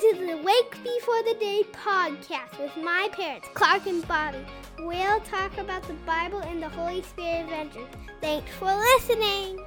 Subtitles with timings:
[0.00, 4.38] to the Wake Before the Day podcast with my parents, Clark and Bobbie.
[4.78, 7.88] We'll talk about the Bible and the Holy Spirit adventures.
[8.20, 9.58] Thanks for listening.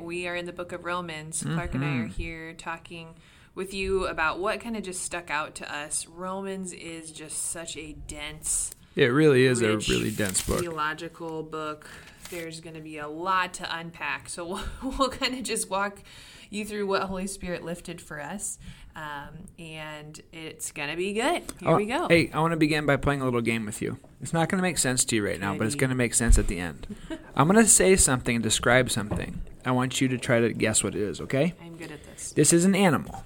[0.00, 1.42] We are in the book of Romans.
[1.42, 1.54] Mm-hmm.
[1.54, 3.14] Clark and I are here talking
[3.54, 6.06] with you about what kind of just stuck out to us.
[6.08, 10.60] Romans is just such a dense, It really is a really dense book.
[10.60, 11.88] theological book.
[12.30, 14.28] There's going to be a lot to unpack.
[14.28, 14.64] So we'll,
[14.98, 16.02] we'll kind of just walk
[16.50, 18.58] you through what Holy Spirit lifted for us.
[18.96, 21.42] Um, and it's going to be good.
[21.60, 22.08] Here Oh, we go.
[22.08, 23.98] Hey, I want to begin by playing a little game with you.
[24.20, 26.14] It's not going to make sense to you right now, but it's going to make
[26.14, 26.96] sense at the end.
[27.36, 29.40] I'm going to say something and describe something.
[29.64, 31.54] I want you to try to guess what it is, okay?
[31.62, 32.32] I'm good at this.
[32.32, 33.24] This is an animal.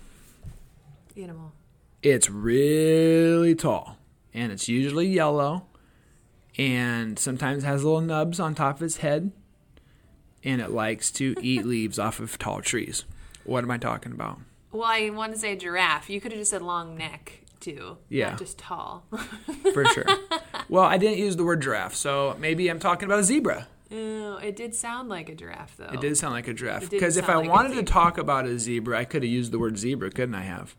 [1.16, 1.53] Animal.
[2.03, 3.97] It's really tall,
[4.34, 5.66] and it's usually yellow,
[6.59, 9.33] and sometimes has little nubs on top of its head,
[10.45, 13.05] and it likes to eat leaves off of tall trees.
[13.45, 14.41] What am I talking about?
[14.70, 16.08] Well, I want to say giraffe.
[16.08, 17.98] You could have just said long neck, too.
[18.08, 18.36] Yeah.
[18.36, 19.05] Just tall.
[19.73, 20.06] For sure.
[20.69, 23.69] well, I didn't use the word giraffe, so maybe I'm talking about a zebra.
[23.91, 25.91] Oh, it did sound like a giraffe, though.
[25.92, 26.89] It did sound like a giraffe.
[26.89, 29.58] Because if I like wanted to talk about a zebra, I could have used the
[29.58, 30.75] word zebra, couldn't I have?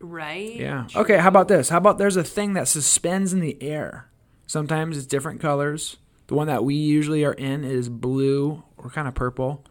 [0.00, 0.56] Right?
[0.56, 0.86] Yeah.
[0.94, 1.70] Okay, how about this?
[1.70, 4.08] How about there's a thing that suspends in the air?
[4.46, 5.96] Sometimes it's different colors.
[6.26, 9.64] The one that we usually are in is blue or kind of purple,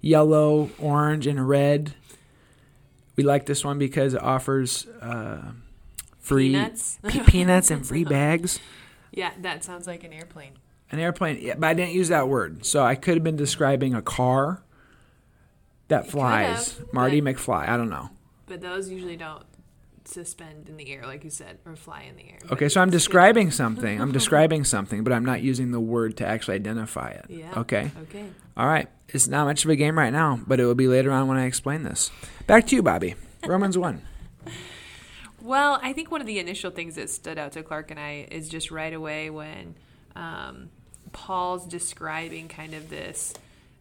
[0.00, 1.94] yellow, orange, and red.
[3.16, 5.52] We like this one because it offers uh,
[6.18, 6.98] free Peanuts?
[7.06, 8.58] pe- peanuts and free bags.
[9.12, 10.52] Yeah, that sounds like an airplane.
[10.90, 12.64] An airplane, yeah, but I didn't use that word.
[12.64, 14.62] So I could have been describing a car
[15.88, 16.78] that flies.
[16.78, 17.68] have, Marty McFly.
[17.68, 18.10] I don't know.
[18.46, 19.44] But those usually don't
[20.10, 22.38] suspend in the air, like you said, or fly in the air.
[22.50, 24.00] Okay, so I'm describing something.
[24.00, 27.26] I'm describing something, but I'm not using the word to actually identify it.
[27.28, 27.60] Yeah.
[27.60, 27.90] Okay.
[28.02, 28.26] Okay.
[28.56, 28.88] All right.
[29.08, 31.38] It's not much of a game right now, but it will be later on when
[31.38, 32.10] I explain this.
[32.46, 33.14] Back to you, Bobbie.
[33.46, 34.02] Romans 1.
[35.42, 38.28] Well, I think one of the initial things that stood out to Clark and I
[38.30, 39.74] is just right away when
[40.14, 40.68] um,
[41.12, 43.32] Paul's describing kind of this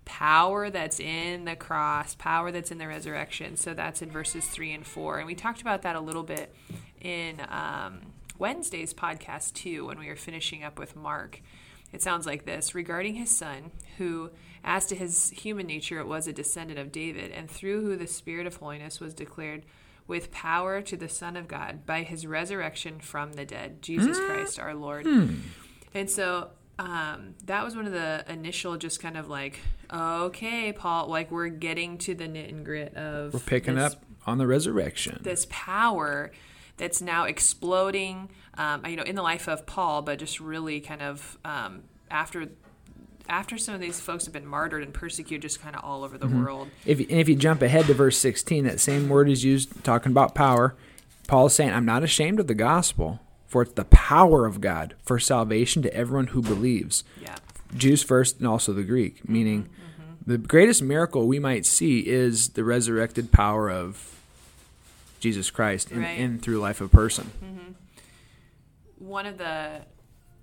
[0.09, 3.56] power that's in the cross, power that's in the resurrection.
[3.56, 5.20] So that's in verses three and four.
[5.20, 6.52] And we talked about that a little bit
[7.00, 8.02] in um,
[8.40, 11.44] Wednesday's podcast too, when we were finishing up with Mark.
[11.94, 14.31] It sounds like this regarding his son, who,
[14.64, 18.08] as to his human nature, it was a descendant of David, and through who the
[18.08, 19.64] Spirit of holiness was declared
[20.08, 24.59] with power to the Son of God by his resurrection from the dead, Jesus Christ
[24.59, 25.06] our Lord.
[25.94, 29.59] And so um, that was one of the initial, just kind of like,
[29.94, 34.03] okay, Paul, like we're getting to the knit and grit of We're picking this up
[34.25, 35.19] on the resurrection.
[35.22, 36.31] this power
[36.78, 41.01] that's now exploding, um, you know, in the life of Paul, but just really kind
[41.01, 42.47] of um, after
[43.28, 46.17] after some of these folks have been martyred and persecuted, just kind of all over
[46.17, 46.44] the Mm-hmm.
[46.44, 46.67] world.
[46.85, 50.11] If, and if you jump ahead to verse 16, that same word is used talking
[50.11, 50.75] about power.
[51.28, 53.19] Paul's saying, I'm not ashamed of the gospel,
[53.50, 57.04] for it's the power of God for salvation to everyone who believes.
[57.22, 57.36] Yeah,
[57.76, 62.50] Jews first and also the Greek, meaning Mm-hmm, the greatest miracle we might see is
[62.50, 64.16] the resurrected power of
[65.20, 66.18] Jesus Christ in, Right.
[66.20, 67.32] in through life of person.
[68.98, 69.82] one of the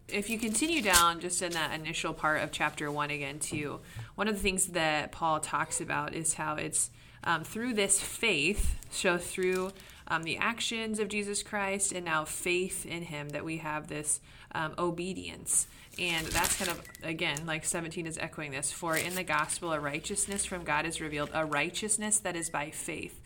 [0.09, 3.81] if you continue down just in that initial part of chapter one again too
[4.15, 6.91] one of the things that paul talks about is how it's
[7.25, 9.71] um, through this faith so through
[10.09, 14.21] um, the actions of jesus christ and now faith in him that we have this
[14.57, 15.67] um, obedience.
[15.99, 19.81] And that's kind of again like 17 is echoing this for in the gospel a
[19.81, 23.21] righteousness from god is revealed a righteousness that is by faith.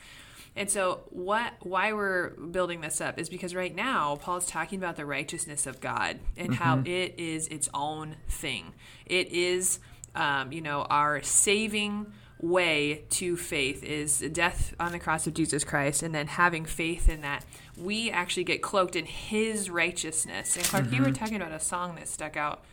[0.57, 4.97] And so, what why we're building this up is because right now Paul's talking about
[4.97, 8.73] the righteousness of God and how it is its own thing.
[9.07, 9.79] It is,
[10.17, 15.63] um, you know, our saving way to faith is death on the cross of Jesus
[15.65, 17.45] Christ, and then having faith in that
[17.77, 20.57] we actually get cloaked in His righteousness.
[20.57, 22.65] And Clark, you were talking about a song that stuck out.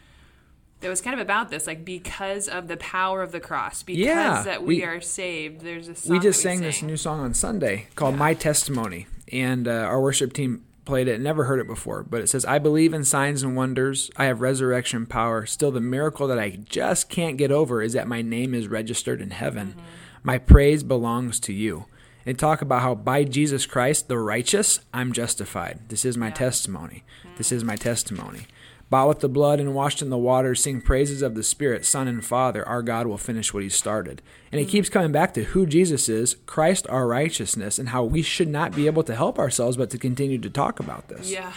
[0.81, 4.05] That was kind of about this, like because of the power of the cross, because
[4.05, 5.61] Yeah, that we, we- are saved.
[5.61, 9.07] There's a song we just that sang this new song on Sunday called My Testimony,
[9.31, 11.21] and uh, our worship team played it.
[11.21, 14.09] Never heard it before, but it says, "I believe in signs and wonders.
[14.17, 15.45] I have resurrection power.
[15.45, 19.21] Still, the miracle that I just can't get over is that my name is registered
[19.21, 19.75] in heaven.
[20.23, 21.85] My praise belongs to you."
[22.25, 25.79] And talk about how by Jesus Christ, the righteous, I'm justified.
[25.87, 27.03] This is my testimony.
[27.37, 28.47] This is my testimony.
[28.89, 32.07] Bought with the blood and washed in the water, sing praises of the Spirit, Son,
[32.07, 32.65] and Father.
[32.65, 34.21] Our God will finish what He started.
[34.49, 34.69] And He mm.
[34.69, 38.73] keeps coming back to who Jesus is, Christ, our righteousness, and how we should not
[38.73, 41.29] be able to help ourselves but to continue to talk about this.
[41.29, 41.51] Yeah,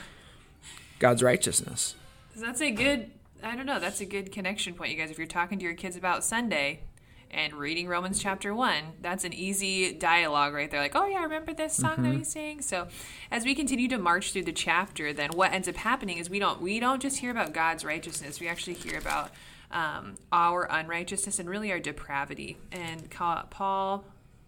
[0.99, 1.95] God's righteousness.
[2.37, 3.11] that's a good.
[3.43, 3.79] I don't know.
[3.79, 5.11] That's a good connection point, you guys.
[5.11, 6.81] If you're talking to your kids about Sunday,
[7.33, 10.81] and reading Romans chapter 1, that's an easy dialogue right there.
[10.81, 12.03] Like, oh, yeah, I remember this song Mm-hmm.
[12.05, 12.61] that we sang?
[12.63, 12.89] So
[13.31, 16.39] as we continue to march through the chapter, then what ends up happening is we
[16.39, 18.41] don't we don't just hear about God's righteousness.
[18.41, 19.31] We actually hear about
[19.71, 22.57] um, our unrighteousness and really our depravity.
[22.73, 24.05] And Paul,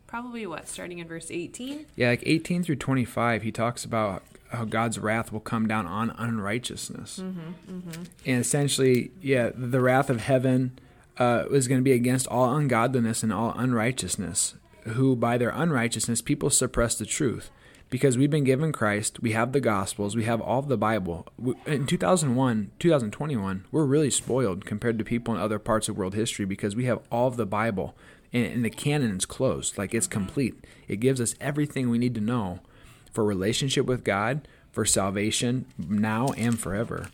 [0.06, 1.86] probably what, starting in verse 18?
[1.96, 6.10] Yeah, like 18 through 25, he talks about how God's wrath will come down on
[6.18, 7.18] unrighteousness.
[7.18, 10.78] And essentially, yeah, the wrath of heaven
[11.18, 14.54] uh, was going to be against all ungodliness and all unrighteousness,
[14.84, 17.50] who by their unrighteousness people suppress the truth.
[17.90, 21.26] Because we've been given Christ, we have the Gospels, we have all of the Bible.
[21.66, 26.46] In 2001, 2021, we're really spoiled compared to people in other parts of world history
[26.46, 27.94] because we have all of the Bible
[28.32, 29.76] and the canon is closed.
[29.76, 30.64] Like it's complete.
[30.88, 32.60] It gives us everything we need to know
[33.12, 37.08] for relationship with God, for salvation now and forever.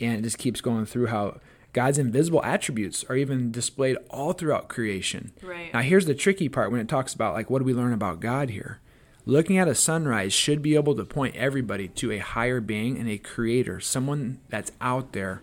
[0.00, 1.40] And it just keeps going through how
[1.74, 5.32] God's invisible attributes are even displayed all throughout creation.
[5.42, 5.74] Right.
[5.74, 8.20] Now here's the tricky part when it talks about like what do we learn about
[8.20, 8.80] God here?
[9.26, 13.08] Looking at a sunrise should be able to point everybody to a higher being and
[13.08, 15.42] a creator, someone that's out there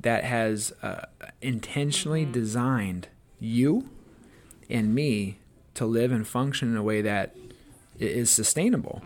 [0.00, 1.06] that has uh,
[1.42, 3.08] intentionally designed
[3.40, 3.88] you
[4.70, 5.38] and me
[5.74, 7.34] to live and function in a way that
[7.98, 9.02] is sustainable.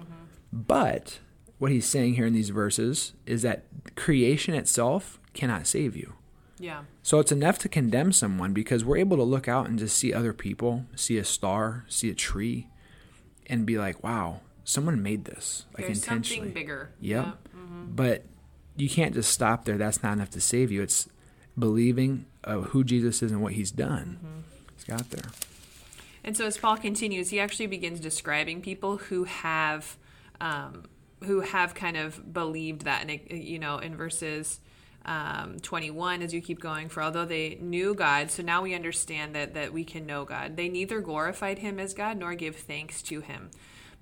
[0.53, 1.21] But
[1.59, 3.65] what he's saying here in these verses is that
[3.95, 6.15] creation itself cannot save you.
[6.61, 6.83] Yeah.
[7.03, 10.13] So it's enough to condemn someone because we're able to look out and just see
[10.13, 12.69] other people, see a star, see a tree,
[13.47, 15.65] and be like, wow, someone made this.
[15.77, 16.49] Like There's intentionally.
[16.49, 16.91] something bigger.
[17.01, 17.25] Yep.
[17.25, 17.59] Yeah.
[17.59, 17.85] Mm-hmm.
[17.95, 18.27] But
[18.77, 19.79] you can't just stop there.
[19.79, 20.83] That's not enough to save you.
[20.83, 21.09] It's
[21.59, 24.19] believing of who Jesus is and what he's done.
[24.23, 24.41] Mm-hmm.
[24.77, 25.31] He's got there.
[26.23, 29.97] And so as Paul continues, he actually begins describing people who have,
[30.43, 30.85] um,
[31.25, 34.61] who have kind of believed that, and you know, in verses
[35.05, 39.35] um, 21, as you keep going, for although they knew God, so now we understand
[39.35, 40.57] that that we can know God.
[40.57, 43.51] They neither glorified Him as God nor give thanks to Him.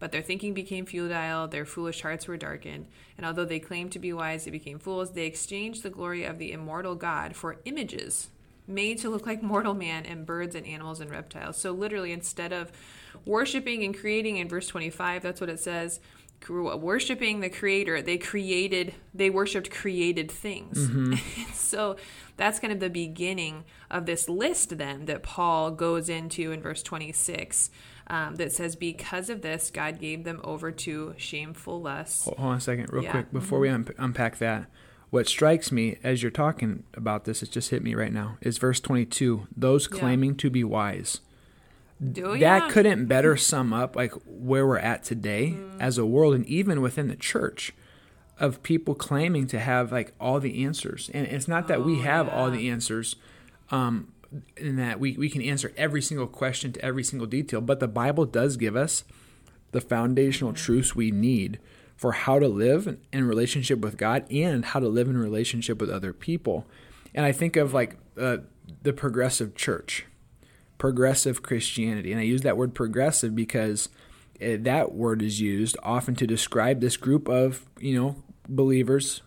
[0.00, 2.86] But their thinking became futile, their foolish hearts were darkened,
[3.16, 5.12] and although they claimed to be wise, they became fools.
[5.12, 8.28] They exchanged the glory of the immortal God for images
[8.68, 11.56] made to look like mortal man and birds and animals and reptiles.
[11.56, 12.70] So literally, instead of
[13.24, 16.00] worshiping and creating in verse 25, that's what it says.
[16.48, 20.88] Worshiping the creator, they created, they worshiped created things.
[21.54, 21.96] so
[22.36, 26.82] that's kind of the beginning of this list, then, that Paul goes into in verse
[26.82, 27.70] 26,
[28.06, 32.24] um, that says, Because of this, God gave them over to shameful lusts.
[32.24, 33.10] Hold hold on a second, real Yeah.
[33.10, 34.70] quick, before we un- unpack that.
[35.10, 38.58] What strikes me as you're talking about this, it just hit me right now, is
[38.58, 39.98] verse 22 those Yeah.
[39.98, 41.20] claiming to be wise.
[42.00, 42.68] Oh, that yeah.
[42.70, 47.08] couldn't better sum up like where we're at today as a world and even within
[47.08, 47.72] the church
[48.38, 51.10] of people claiming to have like all the answers.
[51.12, 53.16] And it's not that we Oh, have all the answers
[53.70, 54.12] um
[54.56, 57.88] in that we, we can answer every single question to every single detail but the
[57.88, 59.02] bible does give us
[59.72, 61.58] the foundational truths we need
[61.96, 65.88] for how to live in relationship with god and how to live in relationship with
[65.90, 66.66] other people.
[67.14, 68.38] And i think of like uh,
[68.82, 70.04] the progressive church
[70.78, 72.12] progressive Christianity.
[72.12, 73.88] And I use that word progressive because
[74.40, 79.22] uh, that word is used often to describe this group of, you know, believers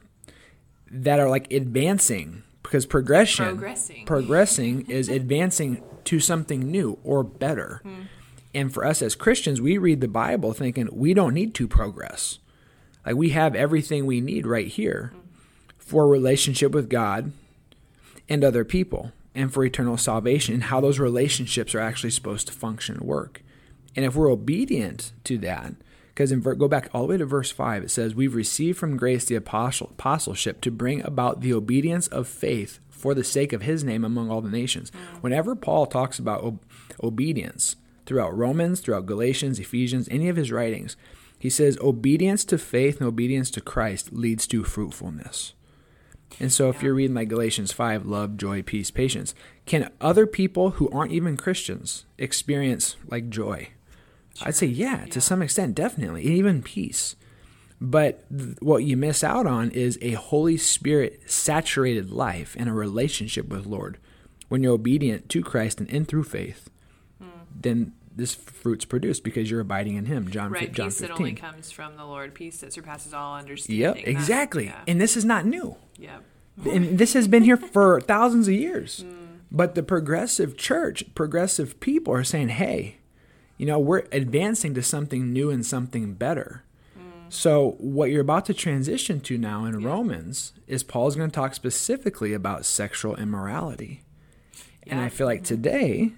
[0.90, 4.06] that are like advancing because progression Progressing.
[4.06, 7.82] progressing is advancing to something new or better.
[8.54, 12.40] And for us as Christians, we read the Bible thinking we don't need to progress.
[13.06, 15.14] Like we have everything we need right here
[15.78, 17.32] for a relationship with God
[18.30, 22.54] and other people and for eternal salvation and how those relationships are actually supposed to
[22.54, 23.44] function and work.
[23.96, 25.74] And if we're obedient to that,
[26.10, 28.98] because in go back all the way to verse 5, it says, We've received from
[28.98, 33.64] grace the apostle- apostleship to bring about the obedience of faith for the sake of
[33.64, 34.92] his name among all the nations.
[35.22, 36.60] Whenever Paul talks about ob-
[37.02, 40.96] obedience throughout Romans, throughout Galatians, Ephesians, any of his writings,
[41.40, 45.54] he says obedience to faith and obedience to Christ leads to fruitfulness.
[46.40, 49.36] And so, if you're reading like Galatians 5, love, joy, peace, patience,
[49.66, 53.70] can other people who aren't even Christians experience like joy?
[54.42, 57.16] I'd say, yeah, to some extent, definitely, and even peace.
[57.80, 62.74] But th- what you miss out on is a Holy Spirit saturated life and a
[62.74, 63.98] relationship with Lord.
[64.50, 66.70] When you're obedient to Christ and in through faith,
[67.20, 67.28] hmm.
[67.60, 70.30] then this fruit's produced because you're abiding in Him.
[70.30, 71.08] John, Right, John peace 15.
[71.08, 73.82] that only comes from the Lord, peace that surpasses all understanding.
[73.82, 74.66] Yep, That- exactly.
[74.66, 75.76] yeah, And this is not new.
[75.98, 76.24] yep.
[76.70, 79.02] and this has been here for thousands of years.
[79.02, 79.16] Hmm.
[79.52, 82.98] But the progressive church, progressive people are saying, hey,
[83.58, 86.64] you know, we're advancing to something new and something better.
[86.96, 87.30] Hmm.
[87.30, 91.54] So, what you're about to transition to now in Romans is Paul's going to talk
[91.54, 94.04] specifically about sexual immorality.
[94.88, 95.56] And I feel like mm-hmm.
[95.56, 96.12] today,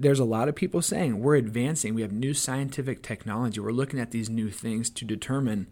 [0.00, 1.94] there's a lot of people saying we're advancing.
[1.94, 3.60] We have new scientific technology.
[3.60, 5.66] We're looking at these new things to determine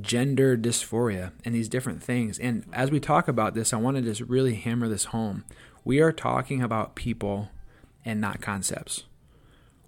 [0.00, 2.38] gender dysphoria and these different things.
[2.38, 5.44] And as we talk about this, I want to just really hammer this home.
[5.84, 7.48] We are talking about people
[8.04, 9.04] and not concepts.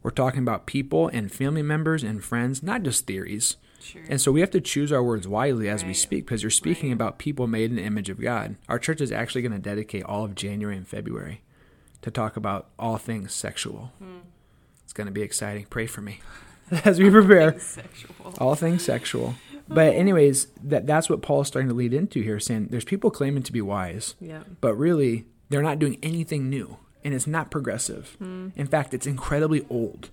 [0.02, 3.56] We're talking about people and family members and friends, not just theories.
[3.80, 4.02] Sure.
[4.08, 6.88] And so we have to choose our words wisely as we speak because you're speaking
[6.90, 6.94] Right.
[6.94, 8.56] about people made in the image of God.
[8.68, 11.42] Our church is actually going to dedicate all of January and February
[12.02, 13.92] to talk about all things sexual.
[13.98, 14.18] Hmm.
[14.84, 15.66] It's going to be exciting.
[15.70, 16.20] Pray for me
[16.84, 18.34] as we prepare Sexual.
[18.38, 19.34] all things sexual.
[19.68, 20.00] But hmm.
[20.00, 23.42] anyways, that that's what Paul is starting to lead into here, saying there's people claiming
[23.44, 24.42] to be wise, Yeah.
[24.60, 28.16] but really they're not doing anything new, and it's not progressive.
[28.18, 28.48] Hmm.
[28.56, 30.10] In fact, it's incredibly old,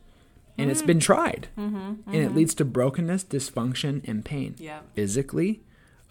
[0.57, 0.87] and it's hmm.
[0.87, 1.77] been tried, mm-hmm.
[2.05, 2.35] and it mm-hmm.
[2.35, 4.81] leads to brokenness, dysfunction, and pain, Yeah.
[4.93, 5.61] physically,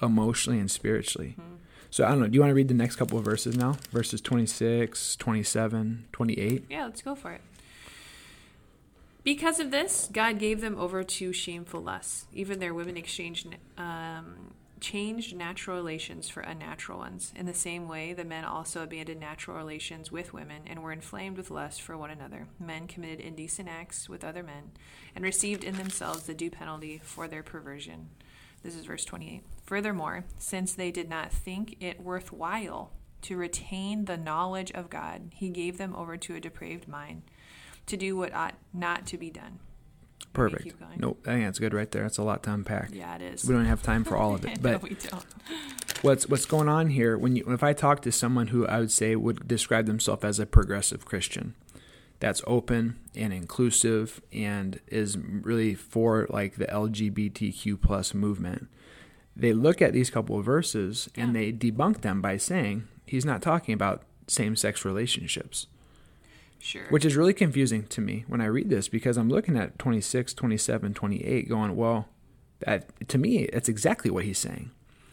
[0.02, 1.36] emotionally, and spiritually.
[1.36, 1.54] Hmm.
[1.90, 2.28] So I don't know.
[2.28, 3.76] Do you want to read the next couple of verses now?
[3.90, 6.64] Verses 26, 27, 28.
[6.68, 7.40] Yeah, let's go for it.
[9.24, 12.26] Because of this, God gave them over to shameful lusts.
[12.32, 17.32] Even their women exchanged, um, changed natural relations for unnatural ones.
[17.36, 21.36] In the same way, the men also abandoned natural relations with women and were inflamed
[21.36, 22.46] with lust for one another.
[22.60, 24.70] Men committed indecent acts with other men
[25.14, 28.08] and received in themselves the due penalty for their perversion.
[28.62, 29.42] This is verse 28.
[29.64, 35.50] Furthermore, since they did not think it worthwhile to retain the knowledge of God, he
[35.50, 37.22] gave them over to a depraved mind
[37.86, 39.60] to do what ought not to be done.
[40.32, 40.74] Perfect.
[40.98, 41.20] Nope.
[41.26, 42.02] I think that's good right there.
[42.02, 42.90] That's a lot to unpack.
[42.92, 43.44] Yeah, it is.
[43.44, 45.24] We don't have time for all of it, but no, we don't.
[46.02, 48.92] what's what's going on here when you if I talk to someone who I would
[48.92, 51.54] say would describe themselves as a progressive Christian
[52.20, 58.68] that's open and inclusive and is really for like the LGBTQ plus movement
[59.36, 61.40] they look at these couple of verses and Yeah.
[61.40, 65.68] they debunk them by saying he's not talking about same-sex relationships
[66.60, 66.82] Sure.
[66.90, 70.34] which is really confusing to me when I read this because I'm looking at 26,
[70.34, 72.08] 27, 28 going well
[72.60, 74.72] that to me that's exactly what he's saying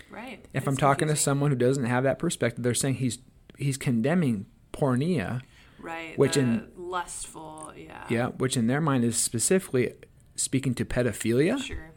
[0.09, 0.39] right.
[0.53, 3.19] if It's I'm talking to someone who doesn't have that perspective, they're saying he's
[3.59, 5.41] he's condemning porneia,
[5.79, 6.67] right, which the in-
[6.99, 9.93] lustful, yeah, yeah, which in their mind is specifically
[10.35, 11.91] speaking to pedophilia sure,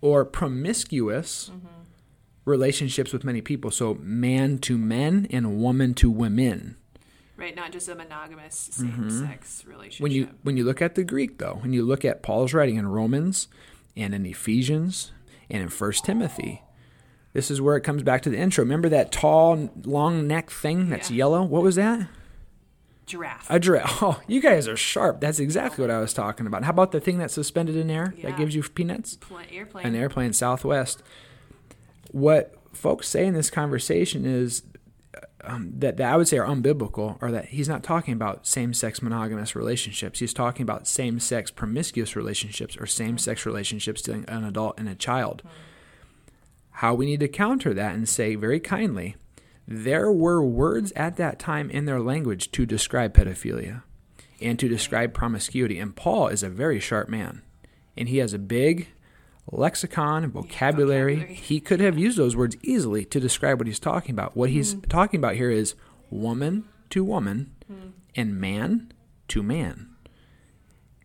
[0.00, 1.66] or promiscuous Mm-hmm.
[2.44, 3.70] relationships with many people.
[3.70, 6.76] So man to men and woman to women.
[7.36, 9.96] right, not just a monogamous same-sex relationship.
[9.96, 10.02] Mm-hmm.
[10.02, 12.76] When you when you look at the Greek though, when you look at Paul's writing
[12.76, 13.48] in Romans
[13.96, 15.12] and in Ephesians
[15.50, 16.62] and in First Timothy,
[17.32, 18.62] this is where it comes back to the intro.
[18.64, 21.16] Remember that tall, long neck thing that's Yeah.
[21.18, 21.42] yellow?
[21.42, 22.08] What was that?
[23.06, 23.98] Giraffe, A giraffe.
[24.02, 25.20] Oh, you guys are sharp.
[25.20, 26.64] That's exactly what I was talking about.
[26.64, 28.30] How about the thing that's suspended in air Yeah.
[28.30, 29.16] that gives you peanuts?
[29.16, 31.02] Pla- airplane, An airplane, Southwest.
[32.10, 34.62] What folks say in this conversation is
[35.42, 39.02] um, that, that I would say are unbiblical, or that he's not talking about same-sex
[39.02, 40.18] monogamous relationships.
[40.20, 45.42] He's talking about same-sex promiscuous relationships or same-sex relationships to an adult and a child.
[46.78, 49.16] How we need to counter that and say very kindly,
[49.66, 53.82] there were words at that time in their language to describe pedophilia
[54.40, 55.78] and to describe promiscuity.
[55.78, 57.42] And Paul is a very sharp man,
[57.96, 58.88] and he has a big
[59.50, 61.16] lexicon and vocabulary.
[61.16, 61.34] vocabulary.
[61.34, 64.36] He could have used those words easily to describe what he's talking about.
[64.36, 64.88] What he's mm-hmm.
[64.88, 65.74] talking about here is
[66.10, 67.92] woman to woman mm.
[68.14, 68.92] and man
[69.28, 69.88] to man,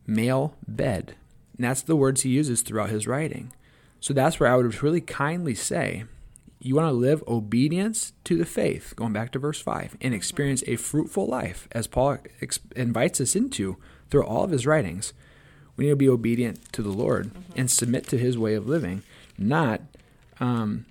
[0.06, 1.16] male bed.
[1.58, 3.54] And that's the words he uses throughout his writing.
[4.00, 6.06] So that's where I would really kindly say
[6.60, 10.64] you want to live obedience to the faith, going back to verse 5, and experience
[10.68, 13.78] a fruitful life, as Paul ex- invites us into
[14.10, 15.14] through all of his writings.
[15.78, 19.04] We need to be obedient to the Lord and submit to his way of living,
[19.38, 19.82] not,
[20.42, 20.86] um,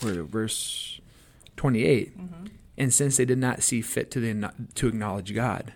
[0.00, 0.24] where is it?
[0.24, 1.00] verse
[1.56, 2.12] 28.
[2.76, 5.72] And since they did not see fit to, the, to acknowledge God.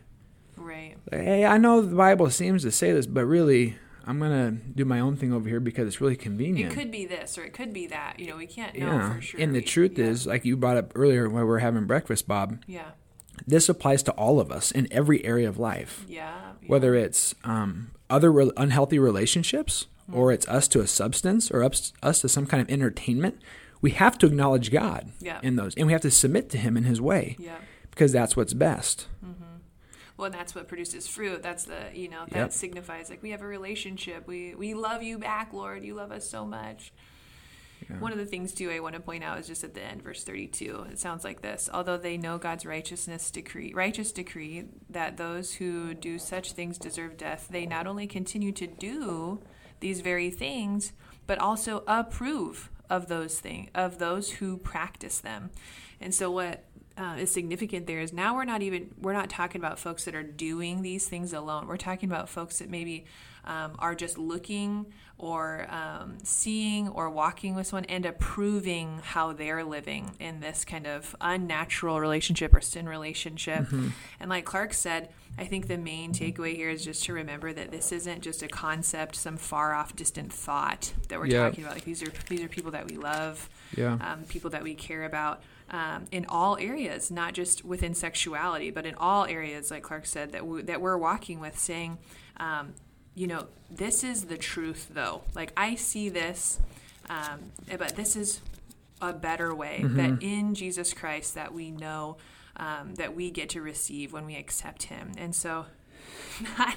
[0.56, 4.50] right, Hey, I know the Bible seems to say this, but really, I'm going to
[4.74, 6.72] do my own thing over here because it's really convenient.
[6.72, 8.18] it could be this or it could be that.
[8.20, 9.14] You know, we can't know Yeah.
[9.14, 9.40] for sure.
[9.40, 10.06] And the We- truth yeah.
[10.06, 12.90] is, like you brought up earlier when we were having breakfast, Bob, yeah,
[13.46, 16.04] this applies to all of us in every area of life.
[16.08, 16.68] yeah, yeah.
[16.68, 20.14] Whether it's um, other re- unhealthy relationships, Hmm.
[20.16, 23.38] or it's us to a substance, or ups, us to some kind of entertainment,
[23.80, 25.40] we have to acknowledge God Yeah.
[25.42, 27.56] in those, and we have to submit to Him in His way yeah.
[27.90, 29.08] because that's what's best.
[30.16, 31.42] Well, that's what produces fruit.
[31.42, 32.52] That's the you know that Yep.
[32.52, 34.26] signifies like we have a relationship.
[34.26, 35.84] We we love you back, Lord.
[35.84, 36.92] You love us so much.
[37.98, 40.02] One of the things too I want to point out is just at the end,
[40.02, 40.86] verse thirty-two.
[40.90, 45.92] It sounds like this: Although they know God's righteousness decree, righteous decree that those who
[45.92, 49.42] do such things deserve death, they not only continue to do
[49.80, 50.92] these very things,
[51.26, 55.50] but also approve of those things of those who practice them.
[56.00, 56.64] And so what
[56.96, 60.14] uh, is significant there is now we're not even we're not talking about folks that
[60.14, 61.66] are doing these things alone.
[61.66, 63.04] We're talking about folks that maybe
[63.46, 64.86] um, are just looking
[65.16, 70.86] or um, seeing or walking with someone and approving how they're living in this kind
[70.86, 73.60] of unnatural relationship or sin relationship.
[73.60, 73.88] Mm-hmm.
[74.20, 77.70] And like Clark said, I think the main takeaway here is just to remember that
[77.70, 81.50] this isn't just a concept, some far off, distant thought that we're yep.
[81.50, 81.74] talking about.
[81.74, 83.98] Like these are these are people that we love, yeah.
[84.00, 88.86] um, people that we care about um, in all areas, not just within sexuality, but
[88.86, 91.98] in all areas, like Clark said, that we, that we're walking with, saying,
[92.36, 92.74] um,
[93.14, 95.22] you know, this is the truth, though.
[95.34, 96.60] Like I see this,
[97.08, 98.40] um, but this is
[99.00, 99.80] a better way.
[99.82, 99.96] Mm-hmm.
[99.96, 102.16] That in Jesus Christ, that we know
[102.56, 105.66] um, that we get to receive when we accept Him, and so
[106.58, 106.76] not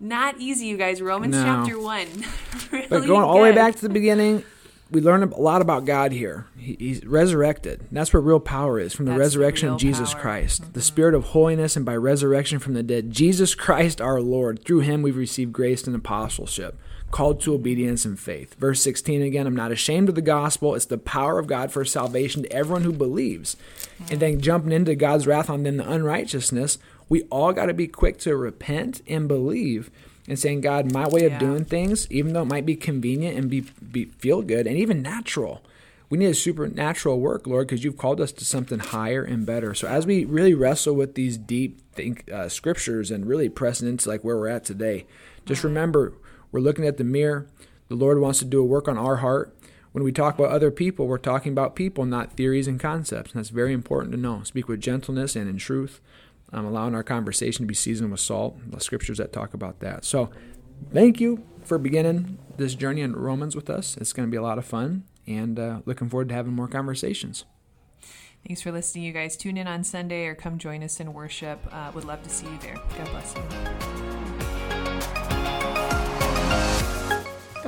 [0.00, 1.00] not easy, you guys.
[1.00, 1.42] Romans no.
[1.42, 2.08] chapter one,
[2.72, 4.44] really but going all the way back to the beginning,
[4.90, 6.46] we learn a lot about God here.
[6.56, 7.86] He, he's resurrected.
[7.90, 10.22] that's where real power is from the That's resurrection of Jesus power.
[10.22, 10.72] Christ, mm-hmm.
[10.72, 13.10] the spirit of holiness, and by resurrection from the dead.
[13.10, 14.64] Jesus Christ our Lord.
[14.64, 16.78] Through him we've received grace and apostleship,
[17.10, 18.54] called to obedience and faith.
[18.54, 20.74] Verse 16 again I'm not ashamed of the gospel.
[20.74, 23.56] It's the power of God for salvation to everyone who believes.
[24.00, 24.12] Mm-hmm.
[24.12, 26.78] And then jumping into God's wrath on them, the unrighteousness,
[27.10, 29.90] we all got to be quick to repent and believe
[30.28, 31.38] and saying, God, my way of yeah.
[31.38, 35.02] doing things, even though it might be convenient and be, be feel good and even
[35.02, 35.62] natural,
[36.10, 39.74] we need a supernatural work, Lord, because you've called us to something higher and better.
[39.74, 44.08] So as we really wrestle with these deep think, uh, scriptures and really pressing into
[44.08, 45.06] like where we're at today,
[45.46, 46.12] just remember
[46.52, 47.46] we're looking at the mirror.
[47.88, 49.54] The Lord wants to do a work on our heart.
[49.92, 53.32] When we talk about other people, we're talking about people, not theories and concepts.
[53.32, 54.42] And that's very important to know.
[54.44, 56.00] Speak with gentleness and in truth
[56.52, 60.04] um, allowing our conversation to be seasoned with salt, the scriptures that talk about that.
[60.04, 60.30] So,
[60.92, 63.96] thank you for beginning this journey in Romans with us.
[63.96, 66.68] It's going to be a lot of fun, and uh, looking forward to having more
[66.68, 67.44] conversations.
[68.46, 69.36] Thanks for listening, you guys.
[69.36, 71.58] Tune in on Sunday or come join us in worship.
[71.72, 72.76] Uh, would love to see you there.
[72.96, 73.97] God bless you.